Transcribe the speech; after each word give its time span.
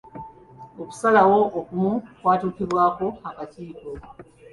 Okusalawo 0.81 1.39
okumu 1.59 1.91
kwatuukibwako 2.19 3.05
akakiiko. 3.29 3.89